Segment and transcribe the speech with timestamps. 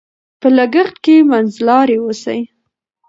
[0.39, 2.39] په لګښت کې منځلاري اوسئ.